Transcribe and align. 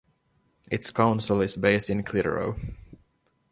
Its 0.71 0.89
council 0.89 1.41
is 1.41 1.55
based 1.55 1.87
in 1.87 2.01
Clitheroe. 2.01 2.59